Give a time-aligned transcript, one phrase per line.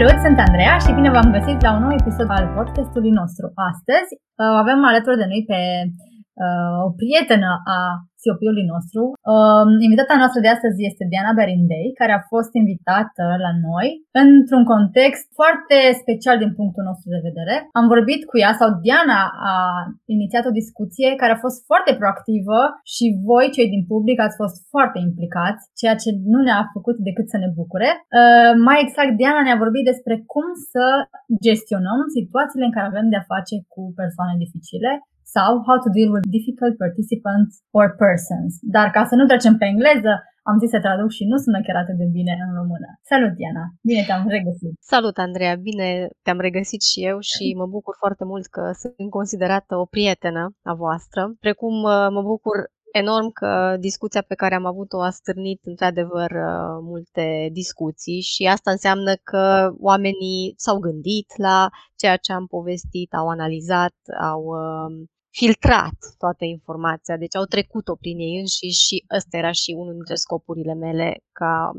[0.00, 3.46] Salut, sunt Andreea și bine v-am găsit la un nou episod al podcastului nostru.
[3.70, 5.60] Astăzi uh, avem alături de noi pe
[6.44, 7.80] uh, o prietenă a
[8.24, 9.02] COP-ului nostru.
[9.34, 13.88] Uh, invitata noastră de astăzi este Diana Berindei, care a fost invitată la noi
[14.24, 17.54] într-un context foarte special din punctul nostru de vedere.
[17.80, 19.20] Am vorbit cu ea, sau Diana
[19.52, 19.54] a
[20.16, 22.58] inițiat o discuție care a fost foarte proactivă
[22.94, 27.26] și voi, cei din public, ați fost foarte implicați, ceea ce nu ne-a făcut decât
[27.32, 27.90] să ne bucure.
[28.18, 30.86] Uh, mai exact, Diana ne-a vorbit despre cum să
[31.46, 34.90] gestionăm situațiile în care avem de-a face cu persoane dificile
[35.36, 38.09] sau How to deal with difficult participants or persons.
[38.76, 41.76] Dar ca să nu trecem pe engleză, am zis să traduc și nu sună chiar
[41.76, 42.88] atât de bine în română.
[43.10, 43.64] Salut, Diana!
[43.88, 44.72] Bine te-am regăsit!
[44.94, 45.54] Salut, Andreea!
[45.54, 50.42] Bine te-am regăsit și eu și mă bucur foarte mult că sunt considerată o prietenă
[50.62, 52.56] a voastră, precum uh, mă bucur
[52.92, 58.70] enorm că discuția pe care am avut-o a stârnit într-adevăr uh, multe discuții și asta
[58.70, 65.96] înseamnă că oamenii s-au gândit la ceea ce am povestit, au analizat, au uh, filtrat
[66.18, 70.74] toată informația, deci au trecut-o prin ei înșiși și ăsta era și unul dintre scopurile
[70.74, 71.72] mele ca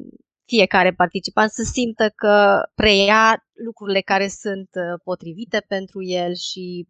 [0.45, 6.87] fiecare participant să simtă că preia lucrurile care sunt uh, potrivite pentru el și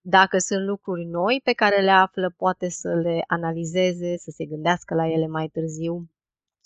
[0.00, 4.94] dacă sunt lucruri noi pe care le află, poate să le analizeze, să se gândească
[4.94, 6.10] la ele mai târziu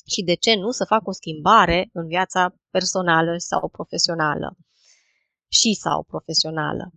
[0.06, 4.56] și de ce nu să facă o schimbare în viața personală sau profesională
[5.48, 6.92] și sau profesională.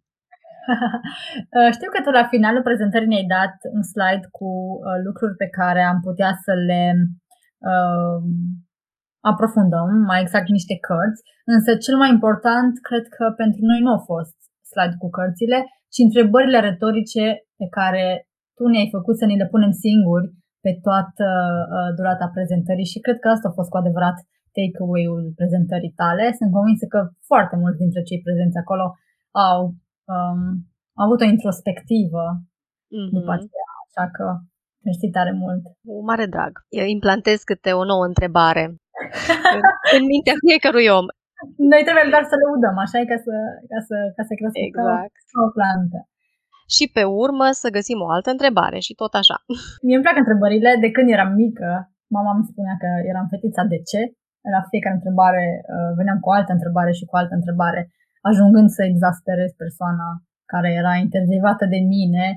[1.76, 5.82] Știu că tu la finalul prezentării ne-ai dat un slide cu uh, lucruri pe care
[5.92, 6.84] am putea să le
[7.72, 8.20] uh,
[9.32, 11.22] aprofundăm, mai exact niște cărți,
[11.54, 14.38] însă cel mai important cred că pentru noi nu a fost
[14.72, 15.60] slide cu cărțile,
[15.94, 17.26] ci întrebările retorice
[17.62, 18.06] pe care
[18.58, 20.28] tu ne-ai făcut să ne le punem singuri
[20.66, 21.28] pe toată
[21.76, 24.18] uh, durata prezentării și cred că asta a fost cu adevărat
[24.56, 26.26] takeaway-ul prezentării tale.
[26.40, 28.86] Sunt convinsă că foarte mulți dintre cei prezenți acolo
[29.52, 29.60] au
[30.14, 30.40] um,
[31.04, 33.12] avut o introspectivă mm-hmm.
[33.18, 34.26] după aceea, așa că
[34.88, 35.64] mersi tare mult.
[35.98, 36.54] O mare drag.
[36.82, 38.64] Eu implantez câte o nouă întrebare
[39.56, 39.62] în,
[39.98, 41.06] în mintea fiecărui om.
[41.72, 43.36] Noi trebuie doar să le udăm, așa e ca să,
[43.72, 45.16] ca să, ca să crească exact.
[45.32, 46.00] ca o plantă.
[46.76, 49.38] Și pe urmă să găsim o altă întrebare și tot așa.
[49.86, 51.70] Mie îmi plac întrebările de când eram mică.
[52.16, 54.02] Mama îmi spunea că eram fetița de ce.
[54.56, 57.82] La fiecare întrebare uh, veneam cu o altă întrebare și cu o altă întrebare,
[58.30, 60.08] ajungând să exasperez persoana
[60.54, 62.28] care era intervievată de mine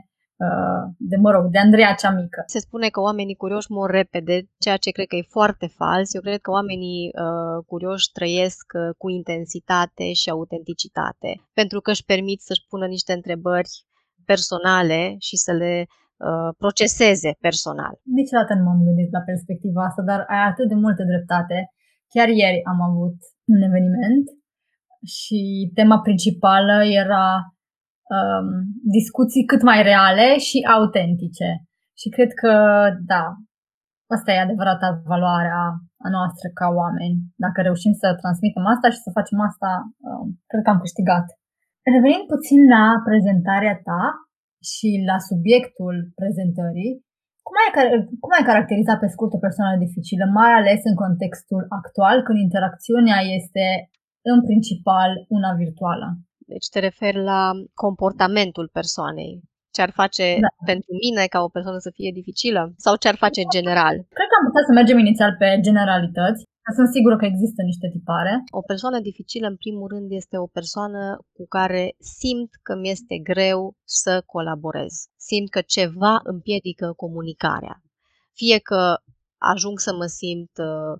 [0.46, 2.42] Uh, de, mă rog, de Andreea cea mică.
[2.46, 6.14] Se spune că oamenii curioși mor repede, ceea ce cred că e foarte fals.
[6.14, 12.04] Eu cred că oamenii uh, curioși trăiesc uh, cu intensitate și autenticitate, pentru că își
[12.12, 13.70] permit să-și pună niște întrebări
[14.30, 17.94] personale și să le uh, proceseze personal.
[18.20, 21.56] Niciodată nu m-am gândit la perspectiva asta, dar ai atât de multă dreptate.
[22.12, 23.16] Chiar ieri am avut
[23.52, 24.24] un eveniment
[25.16, 27.26] și tema principală era
[28.14, 28.48] um,
[28.98, 31.48] discuții cât mai reale și autentice.
[32.00, 32.52] Și cred că,
[33.12, 33.24] da,
[34.14, 35.66] asta e adevărata valoare a,
[36.06, 37.16] a noastră ca oameni.
[37.44, 39.70] Dacă reușim să transmitem asta și să facem asta,
[40.08, 41.26] um, cred că am câștigat.
[41.94, 44.02] Revenind puțin la prezentarea ta
[44.70, 46.92] și la subiectul prezentării,
[47.46, 47.70] cum ai,
[48.22, 53.18] cum ai caracteriza pe scurt o persoană dificilă, mai ales în contextul actual, când interacțiunea
[53.38, 53.66] este
[54.22, 56.06] în principal una virtuală?
[56.52, 59.42] Deci te referi la comportamentul persoanei.
[59.74, 60.50] Ce ar face da.
[60.70, 62.72] pentru mine ca o persoană să fie dificilă?
[62.76, 63.94] Sau ce ar face general?
[64.16, 66.42] Cred că am putea să mergem inițial pe generalități.
[66.74, 68.42] Sunt sigură că există niște tipare.
[68.50, 73.18] O persoană dificilă, în primul rând, este o persoană cu care simt că mi este
[73.18, 74.92] greu să colaborez.
[75.16, 77.82] Simt că ceva împiedică comunicarea.
[78.32, 78.96] Fie că
[79.38, 80.94] ajung să mă simt uh,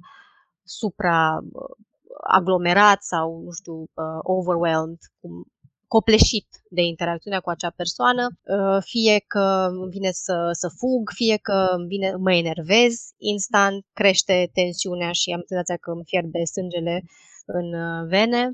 [0.62, 1.76] supra uh,
[2.20, 5.44] aglomerat sau, nu știu, uh, overwhelmed, cum,
[5.86, 11.36] copleșit de interacțiunea cu acea persoană, uh, fie că îmi vine să, să fug, fie
[11.36, 17.02] că îmi vine, mă enervez instant, crește tensiunea și am senzația că îmi fierbe sângele
[17.46, 18.52] în uh, vene.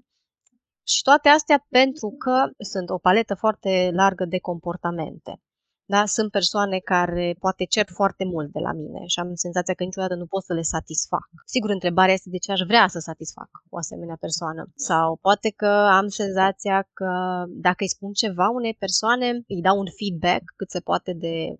[0.87, 5.41] Și toate astea pentru că sunt o paletă foarte largă de comportamente.
[5.87, 6.07] Da?
[6.07, 10.15] Sunt persoane care poate cer foarte mult de la mine și am senzația că niciodată
[10.15, 11.29] nu pot să le satisfac.
[11.47, 14.71] Sigur, întrebarea este de ce aș vrea să satisfac o asemenea persoană.
[14.75, 17.11] Sau poate că am senzația că
[17.49, 21.55] dacă îi spun ceva unei persoane, îi dau un feedback cât se poate de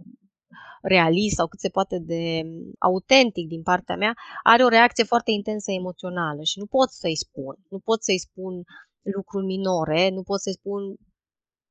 [0.83, 2.43] realist sau cât se poate de
[2.79, 4.13] autentic din partea mea,
[4.43, 7.55] are o reacție foarte intensă emoțională și nu pot să-i spun.
[7.69, 8.63] Nu pot să-i spun
[9.17, 10.83] lucruri minore, nu pot să-i spun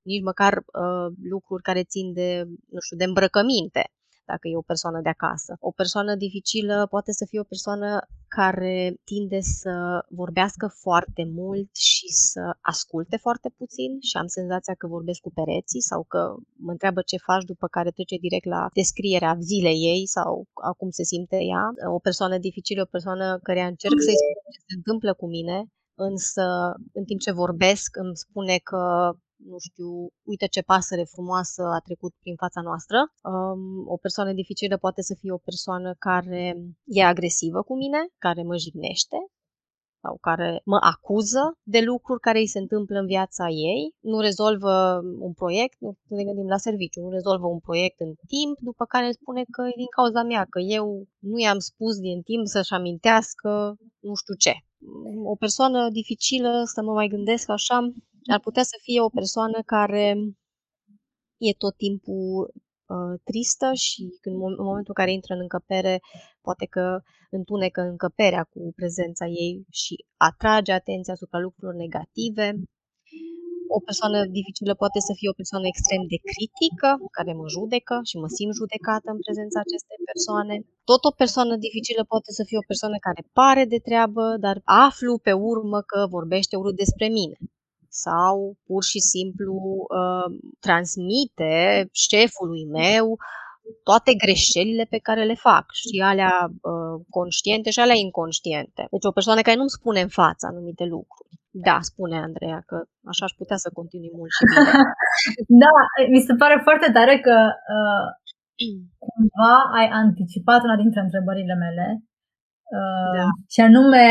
[0.04, 3.84] nici măcar uh, lucruri care țin de, nu știu, de îmbrăcăminte,
[4.26, 5.52] dacă e o persoană de acasă.
[5.60, 7.90] O persoană dificilă poate să fie o persoană
[8.28, 9.74] care tinde să
[10.10, 15.82] vorbească foarte mult și să asculte foarte puțin și am senzația că vorbesc cu pereții
[15.82, 16.36] sau că
[16.66, 21.04] mă întreabă ce faci după care trece direct la descrierea zilei ei sau acum se
[21.04, 21.64] simte ea.
[21.98, 25.58] O persoană dificilă, o persoană care încerc să-i spun ce se întâmplă cu mine,
[25.96, 26.46] însă
[26.94, 28.82] în timp ce vorbesc îmi spune că
[29.46, 29.90] nu știu,
[30.24, 32.98] uite ce pasăre frumoasă a trecut prin fața noastră.
[33.24, 38.44] Um, o persoană dificilă poate să fie o persoană care e agresivă cu mine, care
[38.44, 39.18] mă jignește
[40.04, 45.02] sau care mă acuză de lucruri care îi se întâmplă în viața ei, nu rezolvă
[45.20, 49.06] un proiect, nu ne gândim la serviciu, nu rezolvă un proiect în timp, după care
[49.06, 50.86] îmi spune că e din cauza mea, că eu
[51.20, 54.54] nu i-am spus din timp să-și amintească nu știu ce.
[55.24, 57.78] O persoană dificilă, să mă mai gândesc așa,
[58.32, 60.06] ar putea să fie o persoană care
[61.38, 62.54] e tot timpul
[62.94, 65.96] uh, tristă și când, în momentul în care intră în încăpere,
[66.42, 66.86] poate că
[67.38, 69.94] întunecă încăperea cu prezența ei și
[70.30, 72.48] atrage atenția asupra lucrurilor negative.
[73.78, 78.16] O persoană dificilă poate să fie o persoană extrem de critică, care mă judecă și
[78.22, 80.56] mă simt judecată în prezența acestei persoane.
[80.90, 85.14] Tot o persoană dificilă poate să fie o persoană care pare de treabă, dar aflu
[85.28, 87.38] pe urmă că vorbește urât despre mine
[88.06, 89.56] sau pur și simplu
[90.00, 90.28] uh,
[90.66, 91.56] transmite
[91.92, 93.06] șefului meu
[93.90, 98.82] toate greșelile pe care le fac și alea uh, conștiente și alea inconștiente.
[98.92, 101.34] Deci o persoană care nu-mi spune în față anumite lucruri.
[101.68, 102.78] Da, spune Andreea că
[103.12, 104.72] așa aș putea să continui mult și bine.
[105.64, 105.74] da,
[106.14, 107.38] mi se pare foarte tare că
[107.76, 108.08] uh,
[109.06, 111.88] cumva ai anticipat una dintre întrebările mele
[112.78, 113.28] uh, da.
[113.54, 114.06] și anume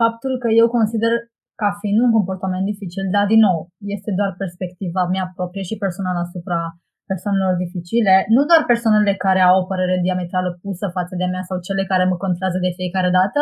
[0.00, 1.12] faptul că eu consider
[1.60, 3.58] ca fiind un comportament dificil, dar din nou,
[3.96, 6.60] este doar perspectiva mea proprie și personală asupra
[7.10, 11.56] persoanelor dificile, nu doar persoanele care au o părere diametral opusă față de mea sau
[11.66, 13.40] cele care mă contrează de fiecare dată,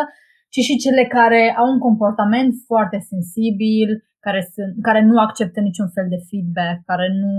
[0.53, 3.89] ci și cele care au un comportament foarte sensibil,
[4.27, 7.35] care, sunt, care nu acceptă niciun fel de feedback, care nu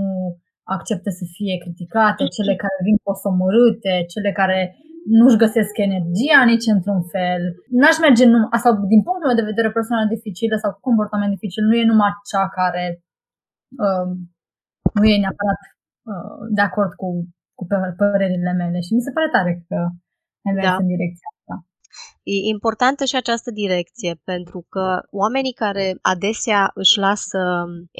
[0.76, 4.58] acceptă să fie criticate, cele care vin posomorâte, cele care
[5.18, 7.42] nu-și găsesc energia nici într-un fel.
[7.80, 11.64] N-aș merge numai, sau din punctul meu de vedere, persoană dificilă sau cu comportament dificil
[11.64, 12.84] nu e numai cea care
[13.84, 14.08] uh,
[14.98, 15.60] nu e neapărat
[16.10, 17.08] uh, de acord cu,
[17.58, 17.64] cu
[18.00, 19.78] părerile mele și mi se pare tare că
[20.46, 20.76] ai mers da.
[20.82, 21.54] în direcția asta.
[22.22, 24.86] E importantă și această direcție, pentru că
[25.22, 27.42] oamenii care adesea își lasă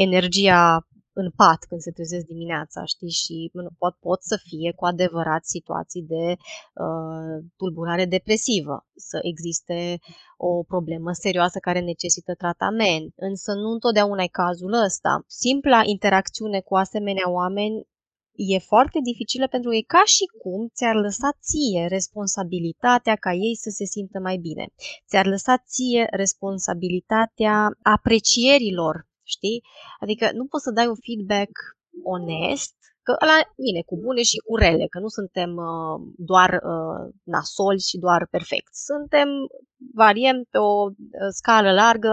[0.06, 0.86] energia
[1.24, 6.02] în pat când se trezesc dimineața, știi, și pot, pot să fie cu adevărat situații
[6.02, 9.98] de uh, tulburare depresivă, să existe
[10.36, 15.24] o problemă serioasă care necesită tratament, însă nu întotdeauna e cazul ăsta.
[15.26, 17.88] Simpla interacțiune cu asemenea oameni
[18.32, 23.56] e foarte dificilă pentru că e ca și cum ți-ar lăsa ție responsabilitatea ca ei
[23.56, 24.66] să se simtă mai bine.
[25.08, 29.62] Ți-ar lăsa ție responsabilitatea aprecierilor știi?
[30.02, 31.52] Adică nu poți să dai un feedback
[32.02, 37.02] onest, că la bine, cu bune și cu rele, că nu suntem uh, doar uh,
[37.34, 38.76] nasoli și doar perfecti.
[38.90, 39.28] Suntem,
[39.94, 42.12] variem pe o uh, scară largă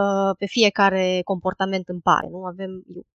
[0.00, 2.28] uh, pe fiecare comportament în pare.
[2.30, 2.70] Nu avem,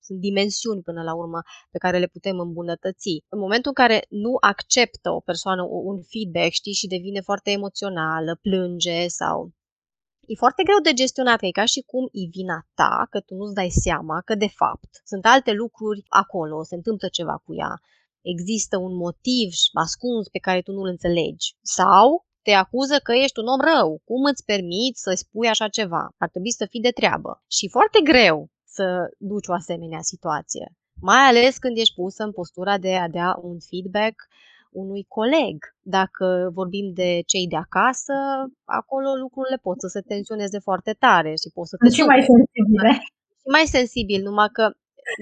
[0.07, 1.41] sunt dimensiuni până la urmă
[1.71, 3.25] pe care le putem îmbunătăți.
[3.29, 8.39] În momentul în care nu acceptă o persoană un feedback, știi, și devine foarte emoțională,
[8.43, 9.53] plânge sau
[10.27, 13.35] E foarte greu de gestionat, că e ca și cum e vina ta, că tu
[13.35, 17.75] nu-ți dai seama că de fapt sunt alte lucruri acolo, se întâmplă ceva cu ea,
[18.33, 21.47] există un motiv ascuns pe care tu nu-l înțelegi.
[21.63, 24.01] Sau te acuză că ești un om rău.
[24.05, 26.03] Cum îți permiți să spui așa ceva?
[26.19, 27.43] Ar trebui să fii de treabă.
[27.57, 28.87] Și foarte greu să
[29.19, 30.67] duci o asemenea situație.
[31.01, 34.15] Mai ales când ești pusă în postura de a da un feedback
[34.83, 35.57] unui coleg.
[35.97, 36.27] Dacă
[36.59, 38.17] vorbim de cei de acasă,
[38.81, 42.91] acolo lucrurile pot să se tensioneze foarte tare și pot să te și mai sensibile.
[43.41, 44.65] Și mai sensibil, numai că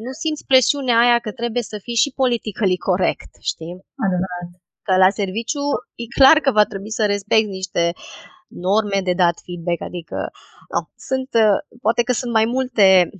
[0.06, 3.74] nu simți presiunea aia că trebuie să fii și politically corect, știi?
[4.06, 4.46] Adevărat.
[4.86, 5.64] Că la serviciu
[6.02, 7.84] e clar că va trebui să respecti niște
[8.66, 10.16] norme de dat feedback, adică
[10.72, 11.30] no, sunt,
[11.84, 13.10] poate că sunt mai multe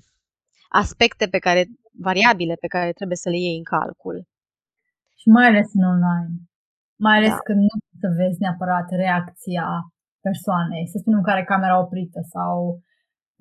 [0.69, 1.61] aspecte pe care,
[2.09, 4.17] variabile pe care trebuie să le iei în calcul.
[5.23, 6.33] Și mai ales în online.
[7.07, 7.45] Mai ales da.
[7.47, 9.67] când nu să vezi neapărat reacția
[10.27, 10.85] persoanei.
[10.93, 12.81] Să spunem care camera oprită sau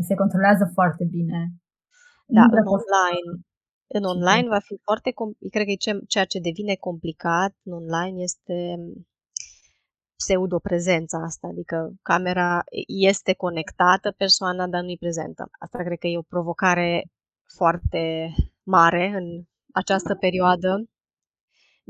[0.08, 1.40] se controlează foarte bine.
[2.26, 3.30] Da, în online.
[3.98, 5.10] În online va fi foarte,
[5.54, 8.58] cred că e ceea ce devine complicat în online este
[10.16, 15.50] pseudoprezența asta, adică camera este conectată, persoana, dar nu-i prezentă.
[15.60, 17.06] Asta cred că e o provocare
[17.58, 18.34] foarte
[18.64, 20.86] mare în această perioadă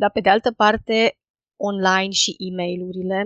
[0.01, 1.17] dar pe de altă parte,
[1.70, 3.20] online și e-mailurile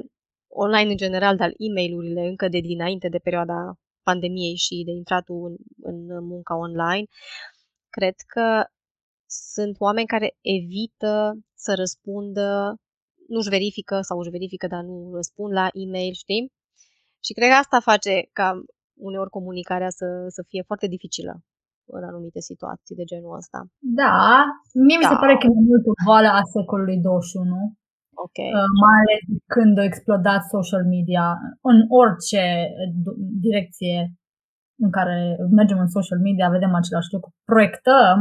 [0.48, 3.60] online în general, dar e mail încă de dinainte de perioada
[4.04, 7.06] pandemiei și de intratul în, în munca online,
[7.90, 8.64] cred că
[9.26, 12.76] sunt oameni care evită să răspundă,
[13.28, 16.52] nu-și verifică sau își verifică, dar nu răspund la e-mail, știi?
[17.26, 18.64] Și cred că asta face ca
[18.94, 21.44] uneori comunicarea să, să fie foarte dificilă
[21.98, 23.60] în anumite situații de genul ăsta.
[24.02, 24.18] Da,
[24.88, 25.02] mie da.
[25.02, 25.24] mi se da.
[25.24, 27.56] pare că e mult o boală a secolului 21.
[28.26, 28.38] Ok.
[28.60, 29.22] Uh, mai ales
[29.54, 31.26] când a explodat social media
[31.72, 32.44] în orice
[33.46, 33.98] direcție
[34.86, 35.18] în care
[35.60, 37.30] mergem în social media, vedem același lucru.
[37.52, 38.18] Proiectăm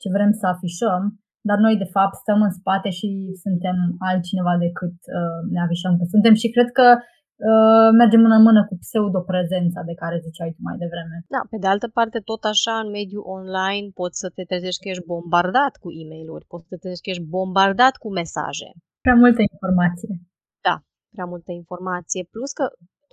[0.00, 1.02] ce vrem să afișăm,
[1.48, 3.08] dar noi de fapt stăm în spate și
[3.44, 3.76] suntem
[4.08, 7.02] altcineva decât uh, ne afișăm că suntem și cred că Uh,
[8.00, 11.16] mergem mână în mână cu pseudo-prezența de care ziceai tu mai devreme.
[11.34, 14.88] Da, pe de altă parte, tot așa, în mediul online, poți să te trezești că
[14.88, 18.68] ești bombardat cu e mail poți să te trezești că ești bombardat cu mesaje.
[19.04, 20.12] Prea multă informație.
[20.66, 20.76] Da,
[21.14, 22.22] prea multă informație.
[22.34, 22.64] Plus că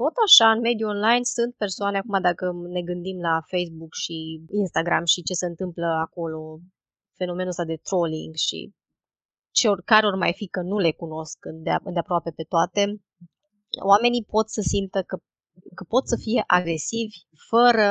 [0.02, 4.16] tot așa, în mediul online sunt persoane, acum dacă ne gândim la Facebook și
[4.64, 6.40] Instagram și ce se întâmplă acolo,
[7.20, 8.60] fenomenul ăsta de trolling și
[9.58, 11.38] ce oricare ori mai fi că nu le cunosc
[11.94, 12.82] de aproape pe toate,
[13.82, 15.16] oamenii pot să simtă că,
[15.76, 17.18] că pot să fie agresivi
[17.50, 17.88] fără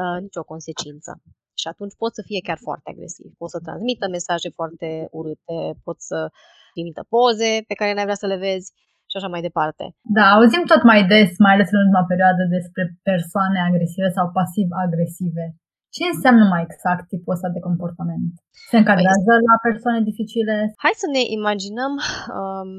[0.00, 1.22] uh, nicio consecință.
[1.60, 3.38] Și atunci pot să fie chiar foarte agresivi.
[3.42, 4.88] Pot să transmită mesaje foarte
[5.18, 6.18] urâte, pot să
[6.74, 8.68] trimită poze pe care n-ai vrea să le vezi
[9.10, 9.84] și așa mai departe.
[10.16, 15.44] Da, auzim tot mai des, mai ales în ultima perioadă, despre persoane agresive sau pasiv-agresive.
[15.96, 18.32] Ce înseamnă mai exact tipul ăsta de comportament?
[18.70, 20.54] Se încadrează păi, la persoane dificile?
[20.84, 21.92] Hai să ne imaginăm
[22.38, 22.70] um,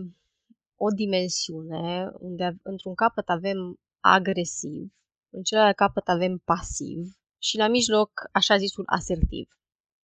[0.83, 4.93] o dimensiune unde într-un capăt avem agresiv,
[5.29, 9.47] în celălalt capăt avem pasiv și la mijloc, așa zisul, asertiv.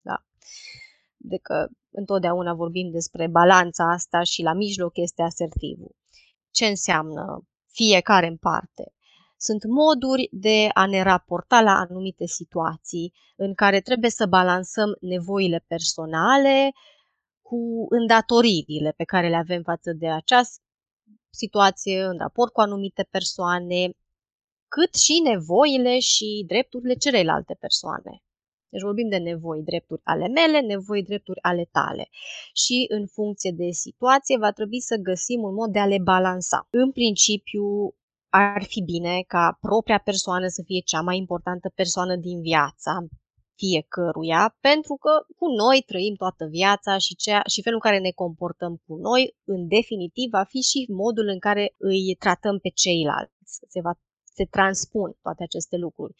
[0.01, 0.25] Da?
[1.17, 5.95] De că întotdeauna vorbim despre balanța asta și la mijloc este asertivul.
[6.51, 8.93] Ce înseamnă fiecare în parte?
[9.37, 15.63] Sunt moduri de a ne raporta la anumite situații în care trebuie să balansăm nevoile
[15.67, 16.71] personale
[17.41, 20.61] cu îndatoririle pe care le avem față de această
[21.29, 23.89] situație, în raport cu anumite persoane,
[24.67, 28.21] cât și nevoile și drepturile celelalte persoane.
[28.69, 32.09] Deci vorbim de nevoi, drepturi ale mele, nevoi, drepturi ale tale.
[32.53, 36.67] Și în funcție de situație va trebui să găsim un mod de a le balansa.
[36.69, 37.95] În principiu,
[38.29, 43.07] ar fi bine ca propria persoană să fie cea mai importantă persoană din viața
[43.57, 48.11] fiecăruia, pentru că cu noi trăim toată viața și, cea, și felul în care ne
[48.11, 53.59] comportăm cu noi, în definitiv, va fi și modul în care îi tratăm pe ceilalți.
[53.67, 56.13] Se, va, se transpun toate aceste lucruri.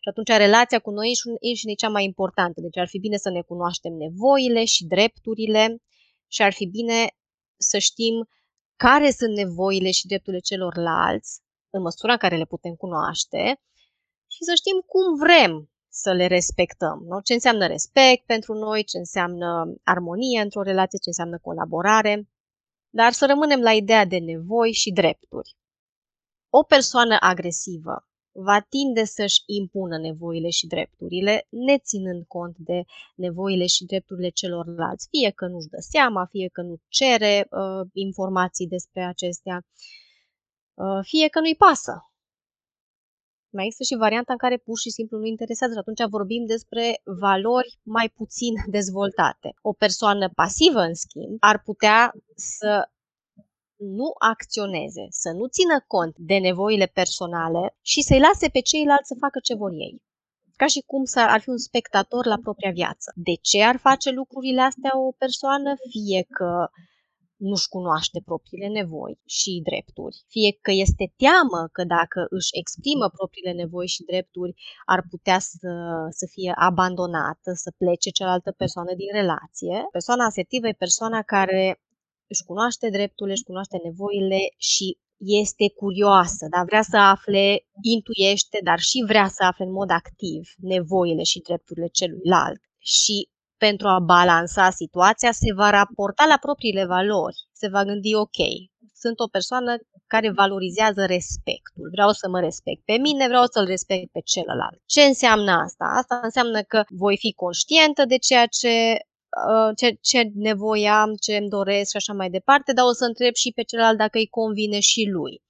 [0.00, 2.60] Și atunci relația cu noi e cea mai importantă.
[2.60, 5.82] Deci ar fi bine să ne cunoaștem nevoile și drepturile
[6.28, 7.16] și ar fi bine
[7.56, 8.28] să știm
[8.76, 13.60] care sunt nevoile și drepturile celorlalți în măsura în care le putem cunoaște
[14.26, 17.04] și să știm cum vrem să le respectăm.
[17.08, 17.20] Nu?
[17.20, 22.28] Ce înseamnă respect pentru noi, ce înseamnă armonie într-o relație, ce înseamnă colaborare,
[22.90, 25.56] dar să rămânem la ideea de nevoi și drepturi.
[26.48, 32.84] O persoană agresivă va tinde să-și impună nevoile și drepturile, neținând cont de
[33.14, 38.66] nevoile și drepturile celorlalți, fie că nu-și dă seama, fie că nu cere uh, informații
[38.66, 39.66] despre acestea,
[40.74, 42.08] uh, fie că nu-i pasă
[43.54, 47.00] mai există și varianta în care pur și simplu nu interesează și atunci vorbim despre
[47.04, 49.48] valori mai puțin dezvoltate.
[49.62, 52.88] O persoană pasivă, în schimb, ar putea să
[53.76, 59.16] nu acționeze, să nu țină cont de nevoile personale și să-i lase pe ceilalți să
[59.18, 60.02] facă ce vor ei.
[60.56, 63.12] Ca și cum ar fi un spectator la propria viață.
[63.14, 65.74] De ce ar face lucrurile astea o persoană?
[65.90, 66.68] Fie că
[67.48, 73.52] nu-și cunoaște propriile nevoi și drepturi, fie că este teamă că dacă își exprimă propriile
[73.52, 75.72] nevoi și drepturi ar putea să,
[76.20, 79.76] să fie abandonată, să plece cealaltă persoană din relație.
[79.98, 81.62] Persoana asertivă e persoana care
[82.32, 84.86] își cunoaște drepturile, își cunoaște nevoile și
[85.16, 87.44] este curioasă, dar vrea să afle,
[87.94, 92.60] intuiește, dar și vrea să afle în mod activ nevoile și drepturile celuilalt.
[92.78, 97.36] Și pentru a balansa situația, se va raporta la propriile valori.
[97.52, 98.38] Se va gândi, ok,
[98.94, 101.88] sunt o persoană care valorizează respectul.
[101.90, 104.80] Vreau să mă respect pe mine, vreau să-l respect pe celălalt.
[104.86, 105.84] Ce înseamnă asta?
[105.84, 108.74] Asta înseamnă că voi fi conștientă de ceea ce
[109.48, 113.04] uh, ce, ce nevoie am, ce îmi doresc și așa mai departe, dar o să
[113.04, 115.42] întreb și pe celălalt dacă îi convine și lui.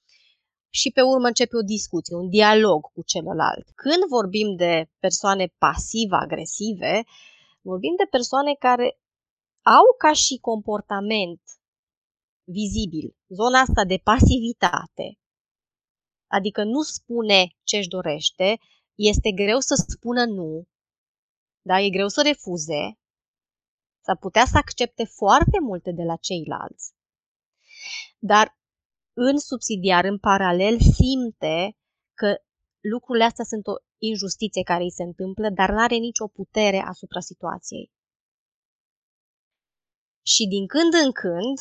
[0.70, 3.66] Și pe urmă începe o discuție, un dialog cu celălalt.
[3.74, 7.02] Când vorbim de persoane pasiv-agresive,
[7.70, 8.98] Vorbim de persoane care
[9.62, 11.42] au ca și comportament
[12.44, 15.18] vizibil, zona asta de pasivitate,
[16.26, 18.58] adică nu spune ce își dorește,
[18.94, 20.64] este greu să spună nu,
[21.62, 21.80] da?
[21.80, 22.98] e greu să refuze,
[24.04, 26.94] s-ar putea să accepte foarte multe de la ceilalți,
[28.18, 28.58] dar
[29.12, 31.76] în subsidiar, în paralel, simte
[32.14, 32.36] că
[32.92, 37.20] lucrurile astea sunt o injustiție care îi se întâmplă, dar nu are nicio putere asupra
[37.20, 37.92] situației.
[40.32, 41.56] Și din când în când,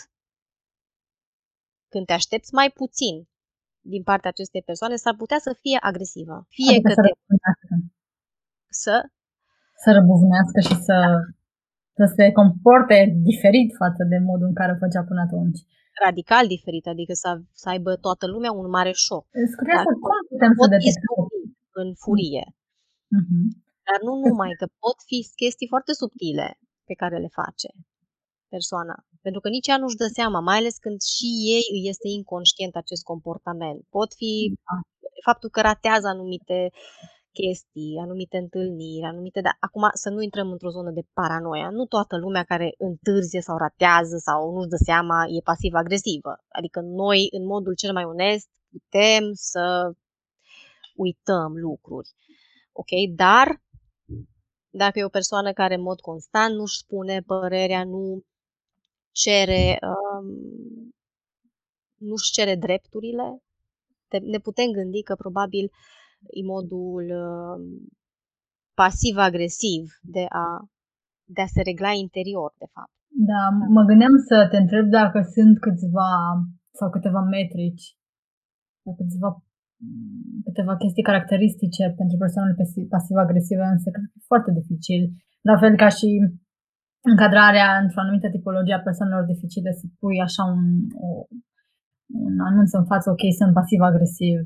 [1.92, 3.16] când te aștepți mai puțin
[3.94, 6.46] din partea acestei persoane, s-ar putea să fie agresivă.
[6.50, 7.12] Fie adică că să te...
[8.84, 8.96] Să?
[9.84, 10.98] Să răbuvnească și să,
[11.98, 12.98] să se comporte
[13.30, 15.60] diferit față de modul în care o făcea până atunci
[16.06, 17.30] radical diferit, adică să,
[17.62, 19.26] să aibă toată lumea un mare șoc.
[19.76, 21.22] Dar cum putem să detectăm?
[21.82, 22.46] în furie.
[23.20, 23.46] Uh-huh.
[23.88, 26.48] Dar nu numai, că pot fi chestii foarte subtile
[26.90, 27.70] pe care le face
[28.56, 28.96] persoana.
[29.26, 32.76] Pentru că nici ea nu-și dă seama, mai ales când și ei îi este inconștient
[32.76, 33.80] acest comportament.
[33.98, 34.34] Pot fi
[34.70, 34.76] da.
[35.28, 36.58] faptul că ratează anumite
[37.40, 39.42] chestii, anumite întâlniri, anumite...
[39.42, 41.70] Dar acum să nu intrăm într-o zonă de paranoia.
[41.70, 46.34] Nu toată lumea care întârzie sau ratează sau nu-și dă seama e pasiv-agresivă.
[46.48, 49.92] Adică noi, în modul cel mai onest, putem să
[50.96, 52.10] uităm lucruri.
[52.72, 52.92] Ok?
[53.16, 53.62] Dar
[54.70, 58.24] dacă e o persoană care în mod constant nu-și spune părerea, nu
[59.12, 60.94] cere, um,
[61.96, 63.44] nu-și cere drepturile,
[64.22, 65.70] ne putem gândi că probabil e
[66.54, 67.58] modul uh,
[68.82, 69.84] pasiv-agresiv
[70.16, 70.48] de a,
[71.36, 72.94] de a se regla interior, de fapt.
[73.32, 73.42] Da,
[73.76, 76.12] mă gândeam să te întreb dacă sunt câțiva
[76.80, 77.86] sau câteva metrici
[78.84, 79.30] sau câțiva,
[80.48, 82.56] câteva chestii caracteristice pentru persoanele
[82.96, 85.02] pasiv-agresive, însă cred că e foarte dificil.
[85.50, 86.10] La fel ca și
[87.12, 90.62] încadrarea într-o anumită tipologie a persoanelor dificile să pui așa un,
[91.08, 91.10] o,
[92.28, 94.38] un anunț în față, ok, sunt pasiv-agresiv,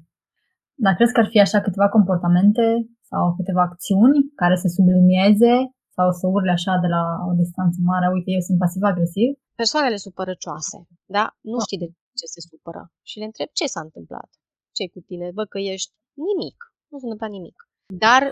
[0.84, 2.66] dar crezi că ar fi așa câteva comportamente
[3.10, 5.54] sau câteva acțiuni care să sublinieze
[5.98, 9.30] sau să urle așa de la o distanță mare, uite, eu sunt pasiv-agresiv?
[9.62, 10.78] Persoanele supărăcioase,
[11.18, 11.26] da?
[11.52, 11.88] Nu știi de
[12.20, 14.30] ce se supără și le întreb ce s-a întâmplat,
[14.78, 15.92] ce cu tine, văd că ești
[16.30, 16.58] nimic,
[16.90, 17.58] nu s-a întâmplat nimic.
[18.06, 18.24] Dar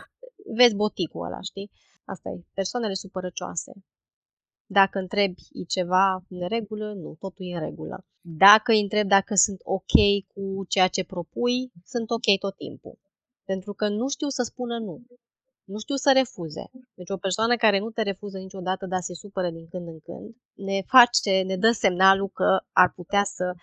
[0.59, 1.71] vezi boticul ăla, știi?
[2.13, 3.71] Asta e, persoanele supărăcioase.
[4.65, 8.05] Dacă întrebi e ceva în regulă, nu, totul e în regulă.
[8.21, 9.93] Dacă îi întreb dacă sunt ok
[10.33, 12.97] cu ceea ce propui, sunt ok tot timpul.
[13.43, 15.05] Pentru că nu știu să spună nu.
[15.63, 16.69] Nu știu să refuze.
[16.93, 20.35] Deci o persoană care nu te refuză niciodată, dar se supără din când în când,
[20.53, 23.53] ne face, ne dă semnalul că ar putea să,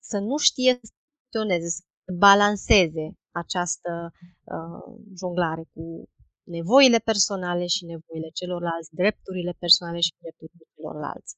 [0.00, 0.92] să nu știe să
[1.24, 4.12] acționeze, să balanceze această
[4.44, 6.08] uh, jonglare cu
[6.44, 11.32] nevoile personale și nevoile celorlalți, drepturile personale și drepturile celorlalți.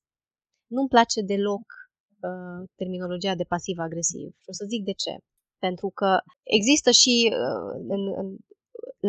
[0.66, 1.66] Nu-mi place deloc
[2.28, 5.14] uh, terminologia de pasiv-agresiv și o să zic de ce.
[5.58, 6.10] Pentru că
[6.42, 8.26] există și uh, în, în,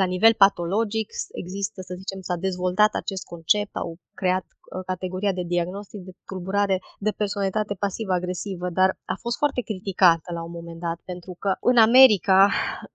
[0.01, 1.09] la nivel patologic
[1.41, 6.77] există, să zicem, s-a dezvoltat acest concept, au creat uh, categoria de diagnostic de tulburare
[6.99, 11.77] de personalitate pasivă-agresivă, dar a fost foarte criticată la un moment dat, pentru că în
[11.77, 12.51] America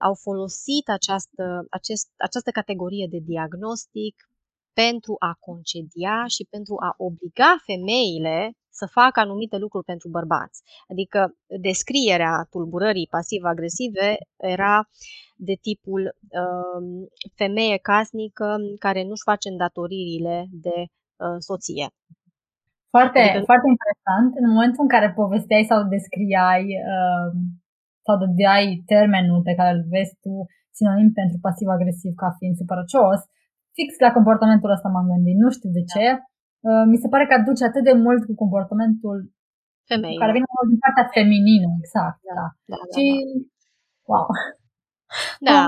[0.07, 4.15] au folosit această, acest, această categorie de diagnostic
[4.73, 8.37] pentru a concedia și pentru a obliga femeile
[8.69, 10.61] să facă anumite lucruri pentru bărbați.
[10.91, 14.89] Adică descrierea tulburării pasiv-agresive era
[15.47, 16.01] de tipul
[16.41, 16.81] uh,
[17.41, 18.47] femeie casnică
[18.85, 20.77] care nu-și face îndatoririle de
[21.23, 21.87] uh, soție.
[22.95, 23.49] Foarte, adică...
[23.51, 24.29] foarte interesant.
[24.41, 27.29] În momentul în care povesteai sau descriai uh,
[28.05, 30.33] sau dădeai termenul pe care îl vezi tu
[30.77, 33.19] sinonim pentru pasiv-agresiv ca fiind supărăcios,
[33.77, 35.37] fix la comportamentul ăsta m-am gândit.
[35.43, 36.05] Nu știu de ce.
[36.69, 39.17] Uh, mi se pare că aduce atât de mult cu comportamentul
[39.89, 42.17] Femei, care vine din partea feminină, exact.
[42.27, 42.33] Da.
[42.39, 42.47] da.
[42.71, 44.11] da, da și, da.
[44.11, 44.27] wow.
[45.47, 45.59] Da.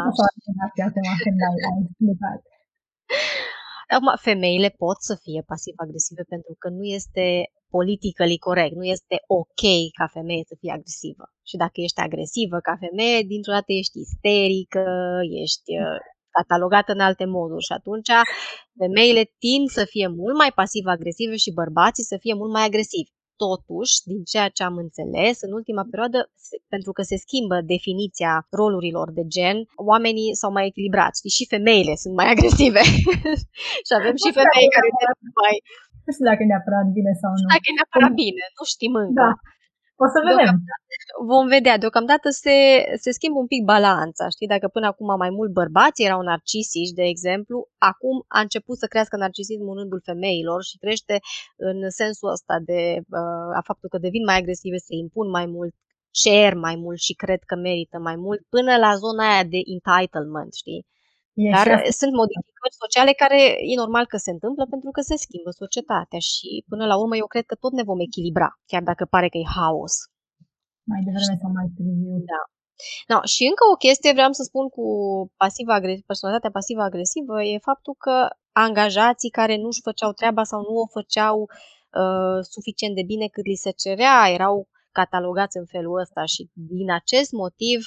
[3.95, 7.25] Acum, femeile pot să fie pasiv-agresive pentru că nu este
[7.75, 9.63] politically corect, nu este ok
[9.97, 11.25] ca femeie să fie agresivă.
[11.49, 14.85] Și dacă ești agresivă ca femeie, dintr-o dată ești isterică,
[15.43, 15.99] ești uh,
[16.37, 18.11] catalogată în alte moduri și atunci
[18.81, 23.11] femeile tind să fie mult mai pasiv-agresive și bărbații să fie mult mai agresivi.
[23.43, 26.19] Totuși, din ceea ce am înțeles, în ultima perioadă,
[26.73, 29.57] pentru că se schimbă definiția rolurilor de gen,
[29.91, 32.81] oamenii s-au mai echilibrat și femeile sunt mai agresive.
[33.87, 34.87] și avem și femei care
[35.19, 35.55] sunt mai...
[36.05, 37.35] Nu știu dacă e neapărat bine sau nu.
[37.35, 39.25] Nu știu dacă e neapărat bine, nu știm încă.
[39.27, 39.31] Da.
[39.95, 40.53] O să vedem.
[41.31, 41.77] Vom vedea.
[41.77, 42.55] Deocamdată se,
[43.03, 44.47] se schimbă un pic balanța, știi?
[44.47, 49.15] Dacă până acum mai mult bărbați erau narcisiști, de exemplu, acum a început să crească
[49.17, 51.15] narcisismul în rândul femeilor și crește
[51.55, 52.81] în sensul ăsta de
[53.19, 55.73] uh, a faptul că devin mai agresive, se impun mai mult,
[56.11, 60.53] cer mai mult și cred că merită mai mult, până la zona aia de entitlement,
[60.53, 60.85] știi?
[61.33, 61.67] E Dar
[61.99, 63.39] sunt modificări sociale care
[63.71, 67.27] e normal că se întâmplă pentru că se schimbă societatea și până la urmă eu
[67.33, 69.93] cred că tot ne vom echilibra, chiar dacă pare că e haos.
[70.91, 72.15] Mai devreme sau mai târziu.
[72.33, 72.41] Da.
[73.11, 74.85] No, și încă o chestie vreau să spun cu
[75.41, 75.75] pasiva
[76.09, 78.15] personalitatea pasivă-agresivă e faptul că
[78.51, 81.37] angajații care nu-și făceau treaba sau nu o făceau
[82.01, 84.55] uh, suficient de bine cât li se cerea, erau
[84.99, 87.79] catalogați în felul ăsta și din acest motiv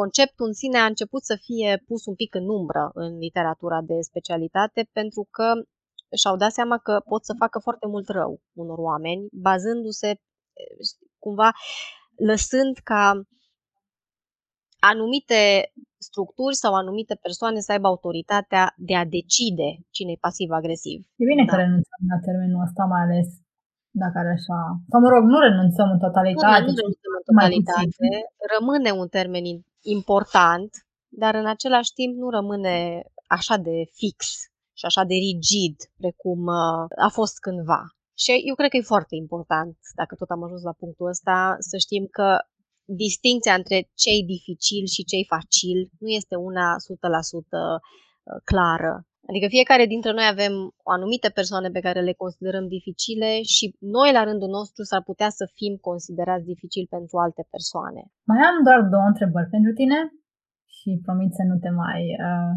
[0.00, 3.96] conceptul în sine a început să fie pus un pic în umbră în literatura de
[4.10, 5.46] specialitate pentru că
[6.20, 8.32] și-au dat seama că pot să facă foarte mult rău
[8.62, 10.10] unor oameni, bazându-se
[11.24, 11.50] cumva,
[12.30, 13.02] lăsând ca
[14.92, 15.40] anumite
[16.08, 20.98] structuri sau anumite persoane să aibă autoritatea de a decide cine e pasiv-agresiv.
[21.22, 21.50] E bine da.
[21.50, 23.28] că renunțăm la termenul ăsta, mai ales
[24.02, 24.58] dacă are așa.
[24.90, 26.46] Sau mă rog, nu renunțăm în totalitate.
[26.46, 28.08] Nu, nu renunțăm în totalitate.
[28.54, 29.44] Rămâne un termen
[29.86, 30.70] important,
[31.08, 34.26] dar în același timp nu rămâne așa de fix
[34.78, 37.82] și așa de rigid precum uh, a fost cândva.
[38.18, 41.76] Și eu cred că e foarte important, dacă tot am ajuns la punctul ăsta, să
[41.76, 42.38] știm că
[42.84, 47.78] distinția între cei dificil și cei facil nu este una 100% uh,
[48.44, 49.06] clară.
[49.30, 50.54] Adică fiecare dintre noi avem
[50.86, 53.64] o anumite persoane pe care le considerăm dificile și
[53.96, 58.02] noi, la rândul nostru, s-ar putea să fim considerați dificili pentru alte persoane.
[58.30, 59.98] Mai am doar două întrebări pentru tine
[60.76, 62.52] și promit să nu te mai uh,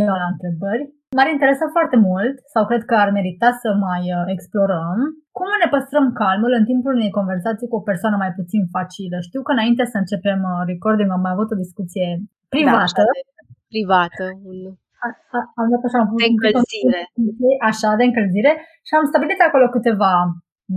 [0.00, 0.84] iau la întrebări.
[1.16, 4.98] M-ar interesa foarte mult, sau cred că ar merita să mai uh, explorăm,
[5.38, 9.16] cum ne păstrăm calmul în timpul unei conversații cu o persoană mai puțin facilă.
[9.28, 12.06] Știu că înainte să începem uh, recording am mai avut o discuție
[12.54, 13.02] privată.
[13.08, 13.16] Da,
[13.72, 14.58] privată, un
[15.60, 17.02] am dat așa, de încălzire.
[17.70, 18.52] Așa, de încălzire
[18.86, 20.12] și am stabilit acolo câteva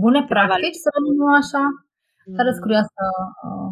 [0.02, 1.64] bune practici, să nu așa.
[2.26, 2.34] Mm.
[2.36, 3.02] Dar curioasă
[3.46, 3.70] uh,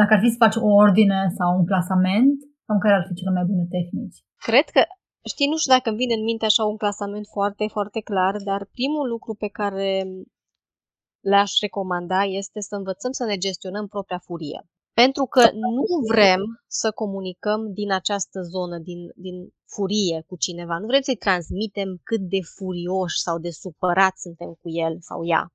[0.00, 3.32] dacă ar fi să faci o ordine sau un clasament, cam care ar fi cele
[3.36, 4.18] mai bune tehnici.
[4.48, 4.82] Cred că
[5.28, 8.68] Știi, nu știu dacă îmi vine în minte așa un clasament foarte, foarte clar, dar
[8.76, 10.04] primul lucru pe care
[11.20, 14.60] le-aș recomanda este să învățăm să ne gestionăm propria furie.
[14.92, 20.78] Pentru că nu vrem să comunicăm din această zonă, din, din furie cu cineva.
[20.78, 25.52] Nu vrem să-i transmitem cât de furioși sau de supărați suntem cu el sau ea.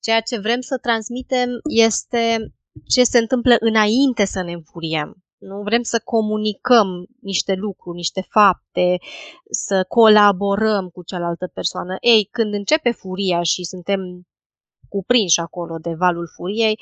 [0.00, 2.52] Ceea ce vrem să transmitem este
[2.86, 5.24] ce se întâmplă înainte să ne înfuriem.
[5.38, 8.98] Nu vrem să comunicăm niște lucruri, niște fapte,
[9.50, 11.96] să colaborăm cu cealaltă persoană.
[12.00, 14.00] Ei, când începe furia și suntem
[14.88, 16.78] cuprinși acolo de valul furiei,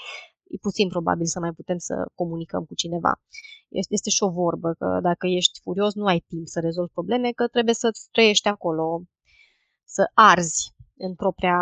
[0.49, 3.21] e puțin probabil să mai putem să comunicăm cu cineva.
[3.69, 7.31] Este, este și o vorbă că dacă ești furios nu ai timp să rezolvi probleme,
[7.31, 9.03] că trebuie să trăiești acolo,
[9.85, 11.57] să arzi în propria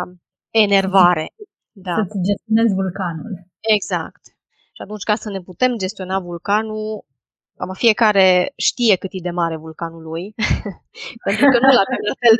[0.49, 1.27] enervare.
[1.71, 1.95] Da.
[1.95, 3.47] Să-ți gestionezi vulcanul.
[3.59, 4.21] Exact.
[4.75, 7.05] Și atunci, ca să ne putem gestiona vulcanul,
[7.57, 10.33] Cam fiecare știe cât e de mare vulcanul lui,
[11.25, 12.37] pentru că nu l-avem la fel.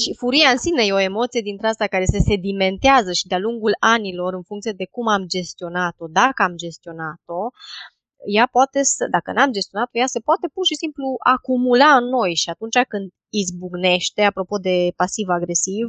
[0.00, 3.74] Și furia în sine e o emoție dintre asta care se sedimentează și de-a lungul
[3.78, 7.40] anilor, în funcție de cum am gestionat-o, dacă am gestionat-o,
[8.36, 12.34] ea poate să, dacă n-am gestionat-o, ea se poate pur și simplu acumula în noi
[12.34, 13.06] și atunci când
[13.42, 15.86] izbucnește, apropo de pasiv-agresiv,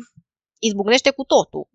[0.59, 1.67] izbucnește cu totul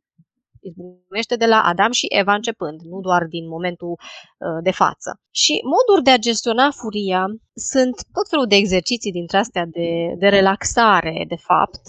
[0.69, 5.21] izbucnește de la Adam și Eva începând, nu doar din momentul uh, de față.
[5.31, 10.29] Și moduri de a gestiona furia sunt tot felul de exerciții dintre astea de, de
[10.29, 11.81] relaxare, de fapt,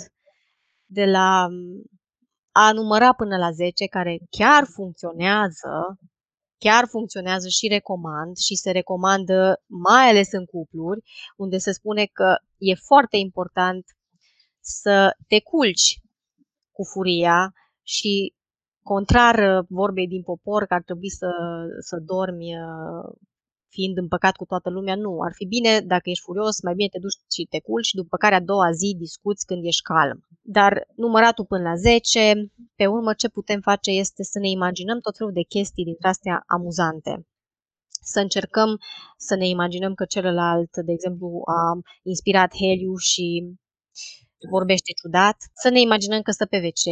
[0.85, 1.47] de la
[2.51, 5.97] a număra până la 10, care chiar funcționează,
[6.57, 11.01] chiar funcționează și recomand și se recomandă mai ales în cupluri,
[11.35, 13.85] unde se spune că e foarte important
[14.59, 15.99] să te culci
[16.71, 18.33] cu furia și
[18.93, 21.29] contrar uh, vorbei din popor că ar trebui să,
[21.89, 23.07] să dormi uh,
[23.75, 25.11] fiind împăcat cu toată lumea, nu.
[25.27, 28.15] Ar fi bine, dacă ești furios, mai bine te duci și te culci și după
[28.17, 30.17] care a doua zi discuți când ești calm.
[30.57, 32.33] Dar număratul până la 10,
[32.79, 36.43] pe urmă ce putem face este să ne imaginăm tot felul de chestii dintre astea
[36.55, 37.13] amuzante.
[38.13, 38.69] Să încercăm
[39.17, 41.61] să ne imaginăm că celălalt, de exemplu, a
[42.11, 43.27] inspirat heliu și
[44.55, 46.83] vorbește ciudat, să ne imaginăm că stă pe wc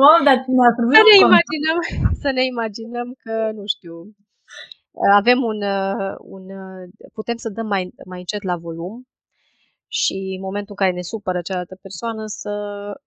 [0.00, 1.78] Wow, dar ne-a să ne imaginăm,
[2.22, 3.94] să ne imaginăm că, nu știu,
[5.12, 5.62] avem un,
[6.18, 6.44] un
[7.12, 9.06] putem să dăm mai, mai încet la volum
[9.88, 12.52] și în momentul în care ne supără cealaltă persoană să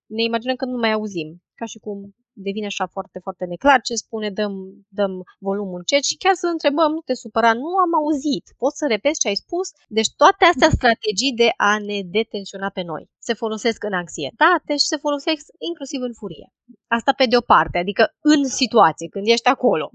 [0.06, 3.96] ne imaginăm că nu mai auzim, ca și cum devine așa foarte, foarte neclar ce
[3.96, 4.54] spune, dăm,
[4.88, 8.86] dăm volumul încet și chiar să întrebăm, nu te supăra, nu am auzit, poți să
[8.88, 9.68] repezi ce ai spus?
[9.88, 14.92] Deci toate astea strategii de a ne detensiona pe noi se folosesc în anxietate și
[14.92, 16.48] se folosesc inclusiv în furie.
[16.88, 19.92] Asta pe de o parte, adică în situație, când ești acolo.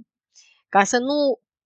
[0.68, 1.18] Ca să nu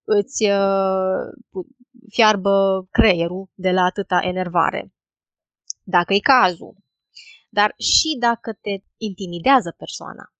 [0.04, 1.64] îți uh,
[2.08, 4.92] fiarbă creierul de la atâta enervare.
[5.82, 6.74] Dacă e cazul,
[7.48, 10.34] dar și dacă te intimidează persoana.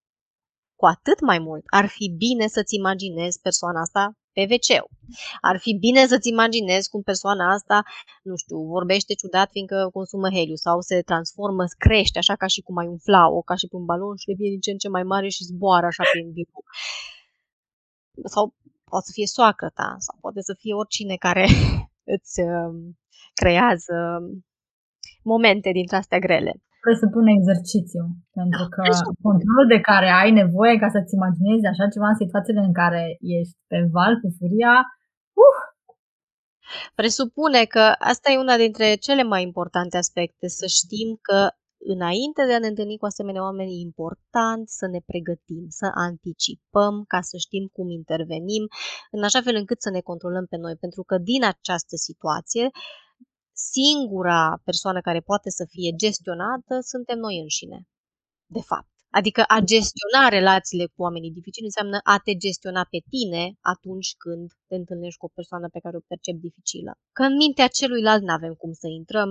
[0.75, 4.69] Cu atât mai mult ar fi bine să-ți imaginezi persoana asta pe wc
[5.41, 7.83] Ar fi bine să-ți imaginezi cum persoana asta,
[8.23, 12.77] nu știu, vorbește ciudat fiindcă consumă heliu sau se transformă, crește așa ca și cum
[12.77, 15.29] ai umfla-o, ca și pe un balon și devine din ce în ce mai mare
[15.29, 16.63] și zboară așa prin birou.
[18.33, 18.53] Sau
[18.89, 21.45] poate să fie soacră ta sau poate să fie oricine care
[22.15, 22.73] îți uh,
[23.33, 23.97] creează
[25.23, 26.53] momente dintre astea grele
[26.85, 28.03] presupune exercițiu,
[28.39, 28.81] pentru că
[29.27, 33.03] controlul de care ai nevoie ca să-ți imaginezi așa ceva în situațiile în care
[33.39, 34.75] ești pe val cu furia,
[35.43, 35.59] uh!
[37.01, 41.39] Presupune că asta e una dintre cele mai importante aspecte, să știm că
[41.93, 47.03] înainte de a ne întâlni cu asemenea oameni, e important să ne pregătim, să anticipăm
[47.07, 48.63] ca să știm cum intervenim,
[49.11, 52.69] în așa fel încât să ne controlăm pe noi, pentru că din această situație
[53.73, 57.79] singura persoană care poate să fie gestionată suntem noi înșine,
[58.45, 58.93] de fapt.
[59.19, 64.45] Adică a gestiona relațiile cu oamenii dificili înseamnă a te gestiona pe tine atunci când
[64.69, 66.91] te întâlnești cu o persoană pe care o percep dificilă.
[67.17, 69.29] Că în mintea celuilalt nu avem cum să intrăm,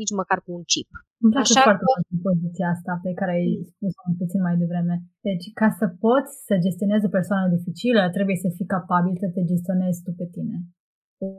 [0.00, 0.90] nici măcar cu un chip.
[1.22, 1.90] Îmi place Așa foarte că...
[1.90, 4.94] mult poziția asta pe care ai spus-o puțin mai devreme.
[5.28, 9.42] Deci, ca să poți să gestionezi o persoană dificilă, trebuie să fii capabil să te
[9.52, 10.56] gestionezi tu pe tine.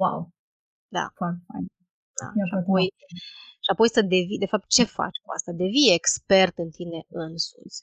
[0.02, 0.20] Wow!
[0.98, 1.06] Da.
[1.20, 1.66] Foarte fain.
[2.22, 2.28] Da?
[2.50, 2.86] Și, apoi,
[3.66, 5.52] și apoi să devii, de fapt, ce faci cu asta?
[5.52, 7.80] Devii expert în tine însuți.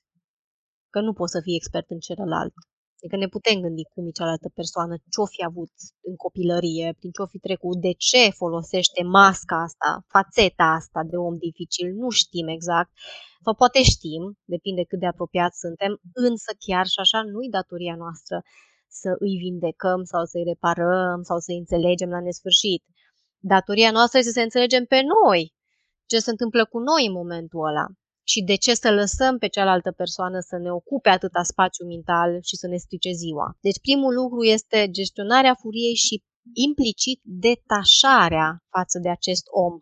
[0.92, 2.54] Că nu poți să fii expert în celălalt.
[2.98, 5.72] Adică ne putem gândi cum e cealaltă persoană, ce-o fi avut
[6.08, 11.36] în copilărie, prin ce-o fi trecut, de ce folosește masca asta, fațeta asta de om
[11.46, 12.90] dificil, nu știm exact.
[13.44, 14.22] Sau poate știm,
[14.54, 15.92] depinde cât de apropiat suntem,
[16.28, 18.36] însă chiar și așa nu-i datoria noastră
[19.00, 22.82] să îi vindecăm sau să-i reparăm sau să-i înțelegem la nesfârșit.
[23.38, 25.54] Datoria noastră este să înțelegem pe noi
[26.06, 27.86] ce se întâmplă cu noi în momentul ăla
[28.32, 32.56] și de ce să lăsăm pe cealaltă persoană să ne ocupe atâta spațiu mental și
[32.56, 33.56] să ne strice ziua.
[33.60, 36.22] Deci primul lucru este gestionarea furiei și
[36.52, 39.74] implicit detașarea față de acest om.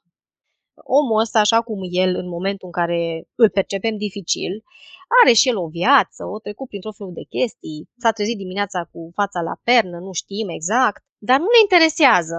[0.75, 4.53] Omul ăsta, așa cum el în momentul în care îl percepem dificil,
[5.23, 9.11] are și el o viață, o trecut printr-o felul de chestii, s-a trezit dimineața cu
[9.15, 12.39] fața la pernă, nu știm exact, dar nu ne interesează.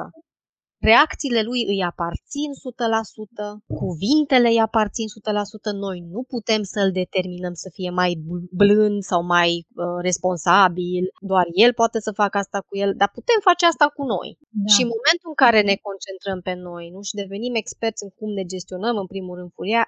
[0.79, 7.69] Reacțiile lui îi aparțin 100%, cuvintele îi aparțin 100%, noi nu putem să-l determinăm să
[7.73, 8.11] fie mai
[8.51, 13.39] blând sau mai uh, responsabil, doar el poate să facă asta cu el, dar putem
[13.49, 14.29] face asta cu noi.
[14.39, 14.67] Da.
[14.73, 18.29] Și în momentul în care ne concentrăm pe noi nu și devenim experți în cum
[18.37, 19.83] ne gestionăm în primul rând furia,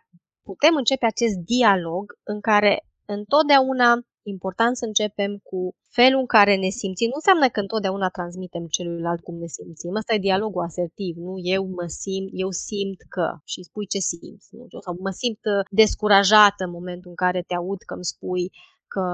[0.50, 2.74] putem începe acest dialog în care
[3.18, 3.90] întotdeauna
[4.24, 7.08] important să începem cu felul în care ne simțim.
[7.08, 9.96] Nu înseamnă că întotdeauna transmitem celuilalt cum ne simțim.
[9.96, 11.34] Asta e dialogul asertiv, nu?
[11.56, 14.68] Eu mă simt, eu simt că și spui ce simți, nu?
[14.86, 18.52] Sau mă simt uh, descurajată în momentul în care te aud că îmi spui
[18.94, 19.06] că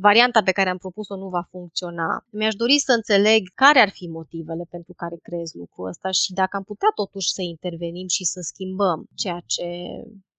[0.00, 2.26] varianta pe care am propus-o nu va funcționa.
[2.30, 6.56] Mi-aș dori să înțeleg care ar fi motivele pentru care crezi lucrul ăsta și dacă
[6.56, 9.66] am putea totuși să intervenim și să schimbăm ceea ce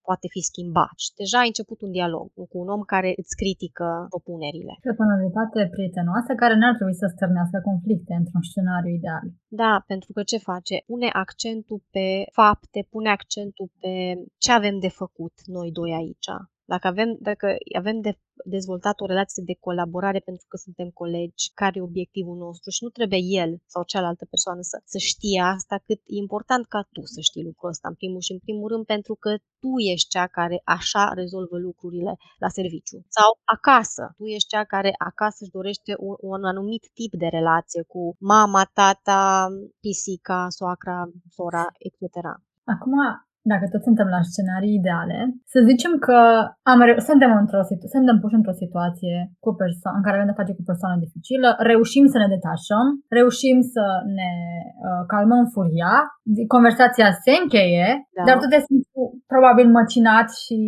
[0.08, 0.96] poate fi schimbat.
[1.04, 4.74] Și deja ai început un dialog cu un om care îți critică propunerile.
[4.92, 9.26] o tonalitate prietenoasă care n-ar trebui să stârnească conflicte într-un scenariu ideal.
[9.62, 10.76] Da, pentru că ce face?
[10.92, 12.08] Pune accentul pe
[12.40, 13.94] fapte, pune accentul pe
[14.44, 16.30] ce avem de făcut noi doi aici.
[16.74, 17.48] Dacă avem, dacă
[17.82, 18.12] avem de
[18.56, 22.90] dezvoltat o relație de colaborare pentru că suntem colegi, care e obiectivul nostru și nu
[22.90, 27.20] trebuie el sau cealaltă persoană să, să știe asta, cât e important ca tu să
[27.22, 29.32] știi lucrul ăsta în primul și în primul rând pentru că
[29.64, 32.98] tu ești cea care așa rezolvă lucrurile la serviciu.
[33.18, 37.82] Sau acasă, tu ești cea care acasă își dorește un, un anumit tip de relație
[37.94, 39.48] cu mama, tata,
[39.84, 40.98] pisica, soacra,
[41.36, 42.02] sora, etc.
[42.74, 42.96] Acum,
[43.52, 45.18] dacă tot suntem la scenarii ideale,
[45.54, 46.18] să zicem că
[46.72, 50.40] am re- suntem, într-o situ- suntem puși într-o situație cu perso- în care avem de
[50.40, 52.88] face cu o persoană dificilă, reușim să ne detașăm,
[53.20, 53.86] reușim să
[54.18, 54.32] ne
[54.88, 55.94] uh, calmăm furia,
[56.56, 58.24] conversația se încheie, da.
[58.28, 58.90] dar tu te simți
[59.34, 60.60] probabil măcinat și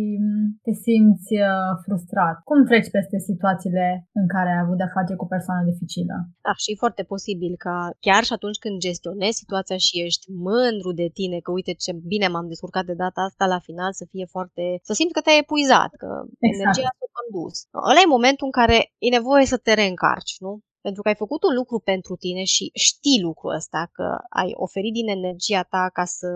[0.64, 2.36] te simți uh, frustrat.
[2.50, 3.86] Cum treci peste situațiile
[4.20, 6.16] în care ai avut de face cu o persoană dificilă?
[6.46, 10.90] Da, și e foarte posibil ca chiar și atunci când gestionezi situația și ești mândru
[11.02, 14.04] de tine, că uite ce bine m-am descurcat descurcat de data asta, la final să
[14.10, 14.62] fie foarte...
[14.82, 16.62] să simți că te-ai epuizat, că exact.
[16.62, 17.56] energia s-a cam dus.
[17.90, 20.52] Ăla e momentul în care e nevoie să te reîncarci, nu?
[20.80, 24.92] Pentru că ai făcut un lucru pentru tine și știi lucrul ăsta, că ai oferit
[24.92, 26.28] din energia ta ca să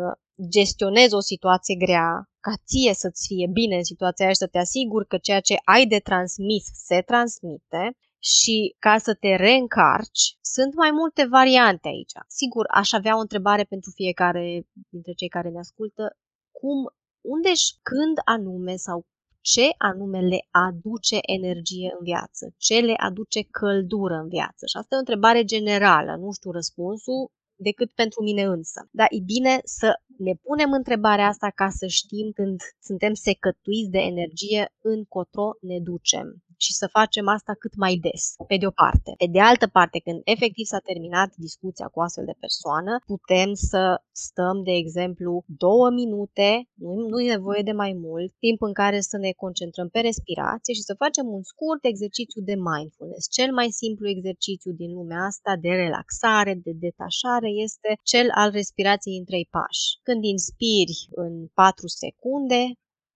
[0.56, 4.58] gestionezi o situație grea, ca ție să-ți fie bine în situația aia și să te
[4.58, 7.84] asiguri că ceea ce ai de transmis se transmite
[8.22, 12.12] și ca să te reîncarci, sunt mai multe variante aici.
[12.28, 16.16] Sigur, aș avea o întrebare pentru fiecare dintre cei care ne ascultă.
[16.60, 16.78] Cum,
[17.20, 19.06] unde și când anume sau
[19.40, 24.66] ce anume le aduce energie în viață, ce le aduce căldură în viață.
[24.66, 28.88] Și asta e o întrebare generală, nu știu răspunsul, decât pentru mine însă.
[28.90, 29.88] Dar e bine să
[30.26, 36.26] ne punem întrebarea asta ca să știm când suntem secătuiți de energie încotro ne ducem
[36.64, 39.10] și să facem asta cât mai des, pe de o parte.
[39.22, 43.82] Pe de altă parte, când efectiv s-a terminat discuția cu astfel de persoană, putem să
[44.26, 45.30] stăm, de exemplu,
[45.64, 46.48] două minute,
[46.84, 50.74] nu, nu e nevoie de mai mult, timp în care să ne concentrăm pe respirație
[50.74, 53.24] și să facem un scurt exercițiu de mindfulness.
[53.38, 59.18] Cel mai simplu exercițiu din lumea asta de relaxare, de detașare, este cel al respirației
[59.18, 59.84] în trei pași.
[60.10, 62.62] Când inspiri în 4 secunde,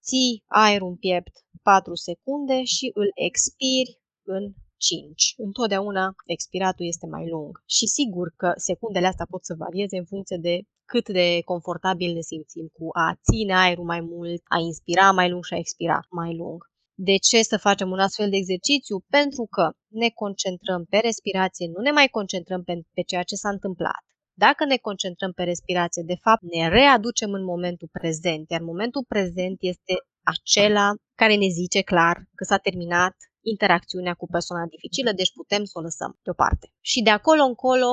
[0.08, 5.34] ții aerul în piept 4 secunde și îl expiri în 5.
[5.36, 7.62] Întotdeauna expiratul este mai lung.
[7.66, 12.20] Și sigur că secundele astea pot să varieze în funcție de cât de confortabil ne
[12.20, 16.36] simțim cu a ține aerul mai mult, a inspira mai lung și a expira mai
[16.36, 16.58] lung.
[16.94, 18.96] De ce să facem un astfel de exercițiu?
[19.08, 23.48] Pentru că ne concentrăm pe respirație, nu ne mai concentrăm pe, pe ceea ce s-a
[23.48, 24.04] întâmplat.
[24.34, 29.56] Dacă ne concentrăm pe respirație, de fapt ne readucem în momentul prezent, iar momentul prezent
[29.60, 35.64] este acela care ne zice clar că s-a terminat interacțiunea cu persoana dificilă, deci putem
[35.64, 36.72] să o lăsăm deoparte.
[36.80, 37.90] Și de acolo încolo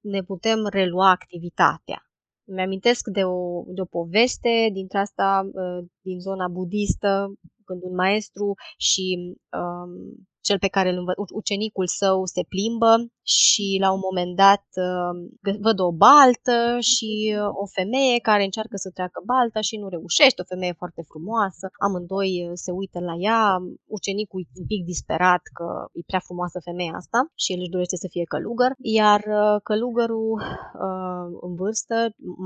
[0.00, 2.02] ne putem relua activitatea.
[2.44, 7.32] Îmi amintesc de o, de o poveste dintre asta, uh, din zona budistă,
[7.64, 9.90] când un maestru și um,
[10.48, 12.92] cel pe care îl învă- ucenicul său se plimbă
[13.36, 15.12] și la un moment dat uh,
[15.66, 16.58] văd o baltă
[16.92, 21.02] și uh, o femeie care încearcă să treacă balta și nu reușește, o femeie foarte
[21.10, 23.42] frumoasă, amândoi uh, se uită la ea,
[23.96, 25.66] ucenicul e un pic disperat că
[25.98, 29.20] e prea frumoasă femeia asta și el își dorește să fie călugăr, iar
[29.68, 30.30] călugărul
[31.46, 31.96] în vârstă,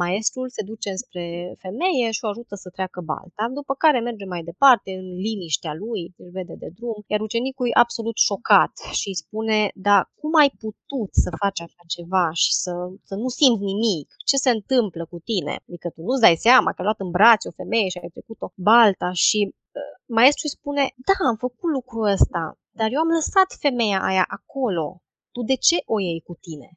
[0.03, 1.27] maestrul, se duce spre
[1.65, 6.03] femeie și o ajută să treacă balta, după care merge mai departe în liniștea lui,
[6.23, 10.51] îl vede de drum, iar ucenicul e absolut șocat și îi spune, da, cum ai
[10.65, 12.73] putut să faci așa ceva și să,
[13.09, 14.09] să nu simți nimic?
[14.31, 15.55] Ce se întâmplă cu tine?
[15.67, 18.49] Adică tu nu-ți dai seama că ai luat în brațe o femeie și ai trecut-o
[18.69, 22.43] balta și uh, maestru îi spune, da, am făcut lucrul ăsta,
[22.79, 24.87] dar eu am lăsat femeia aia acolo.
[25.35, 26.69] Tu de ce o iei cu tine?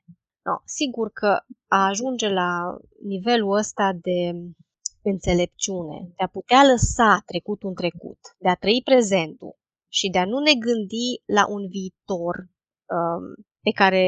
[0.48, 1.32] No, sigur că
[1.76, 2.52] a ajunge la
[3.14, 4.20] nivelul ăsta de
[5.12, 9.56] înțelepciune, de a putea lăsa trecutul în trecut, de a trăi prezentul,
[9.98, 12.36] și de a nu ne gândi la un viitor
[12.96, 13.24] um,
[13.66, 14.04] pe care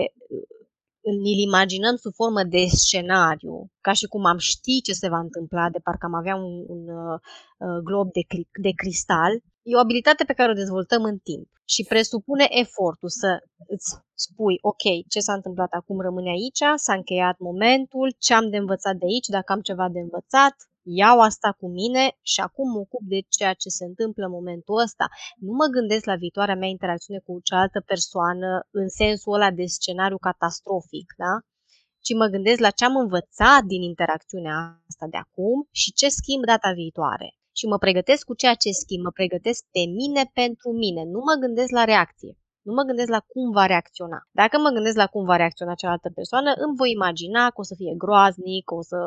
[1.10, 1.17] îl
[1.50, 5.80] imaginăm sub formă de scenariu, ca și cum am ști ce se va întâmpla, de
[5.84, 7.19] parcă am avea un, un uh,
[7.63, 8.23] uh glob de,
[8.62, 9.34] de cristal,
[9.69, 13.30] e o abilitate pe care o dezvoltăm în timp și presupune efortul să
[13.73, 13.89] îți
[14.26, 18.95] spui, ok, ce s-a întâmplat acum rămâne aici, s-a încheiat momentul, ce am de învățat
[18.95, 20.56] de aici, dacă am ceva de învățat,
[21.02, 24.82] iau asta cu mine și acum mă ocup de ceea ce se întâmplă în momentul
[24.86, 25.06] ăsta.
[25.38, 30.17] Nu mă gândesc la viitoarea mea interacțiune cu cealaltă persoană în sensul ăla de scenariu
[30.17, 31.34] catastrofic, da?
[32.08, 34.58] ci mă gândesc la ce am învățat din interacțiunea
[34.89, 37.28] asta de acum și ce schimb data viitoare.
[37.58, 41.36] Și mă pregătesc cu ceea ce schimb, mă pregătesc pe mine pentru mine, nu mă
[41.43, 42.34] gândesc la reacție.
[42.67, 44.19] Nu mă gândesc la cum va reacționa.
[44.32, 47.76] Dacă mă gândesc la cum va reacționa cealaltă persoană, îmi voi imagina că o să
[47.78, 49.00] fie groaznic, că o să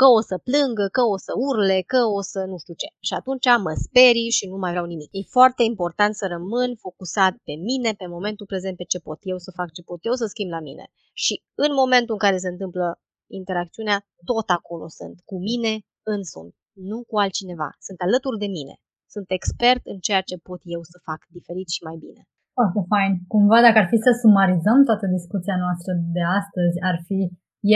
[0.00, 2.88] că o să plângă, că o să urle, că o să nu știu ce.
[3.06, 5.10] Și atunci mă sperii și nu mai vreau nimic.
[5.18, 9.38] E foarte important să rămân focusat pe mine, pe momentul prezent, pe ce pot eu
[9.46, 10.84] să fac, ce pot eu să schimb la mine.
[11.24, 11.34] Și
[11.64, 12.86] în momentul în care se întâmplă
[13.40, 13.98] interacțiunea,
[14.30, 15.72] tot acolo sunt, cu mine
[16.14, 16.56] însumi,
[16.90, 17.68] nu cu altcineva.
[17.86, 18.74] Sunt alături de mine.
[19.14, 22.22] Sunt expert în ceea ce pot eu să fac diferit și mai bine.
[22.58, 23.12] Foarte fain.
[23.32, 27.18] Cumva, dacă ar fi să sumarizăm toată discuția noastră de astăzi, ar fi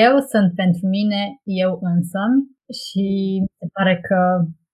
[0.04, 1.22] eu sunt pentru mine,
[1.64, 2.22] eu însă
[2.82, 3.06] și
[3.58, 4.18] se pare că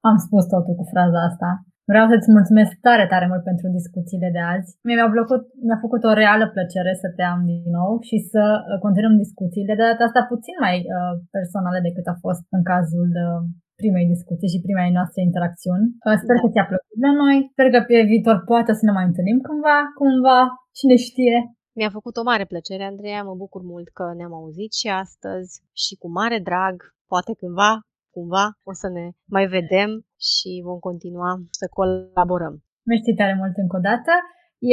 [0.08, 1.50] am spus totul cu fraza asta.
[1.90, 4.68] Vreau să-ți mulțumesc tare, tare mult pentru discuțiile de azi.
[4.86, 8.76] Mi-a plăcut, mi-a făcut o reală plăcere să te am din nou și să uh,
[8.84, 13.40] continuăm discuțiile, de data asta puțin mai uh, personale decât a fost în cazul uh,
[13.80, 15.86] primei discuții și primei noastre interacțiuni.
[16.06, 16.42] Uh, sper da.
[16.42, 19.78] că ți-a plăcut de noi, sper că pe viitor poate să ne mai întâlnim cândva,
[19.98, 20.40] cumva,
[20.78, 21.36] cine știe.
[21.78, 25.52] Mi-a făcut o mare plăcere, Andreea, mă bucur mult că ne-am auzit și astăzi
[25.82, 26.74] și cu mare drag,
[27.12, 27.72] poate cândva,
[28.12, 29.04] cu cumva, o să ne
[29.34, 29.90] mai vedem
[30.28, 32.54] și vom continua să colaborăm.
[32.90, 34.12] Mersi tare mult încă o dată,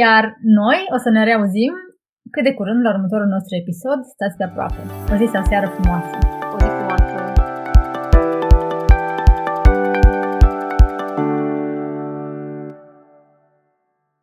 [0.01, 0.23] iar
[0.59, 1.73] noi o să ne reauzim
[2.33, 3.99] cât de curând la următorul nostru episod.
[4.13, 4.81] Stați de aproape.
[5.11, 6.34] O zi sau seară frumoasă!